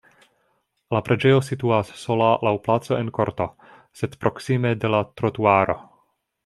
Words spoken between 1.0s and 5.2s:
preĝejo situas sola laŭ placo en korto, sed proksime de la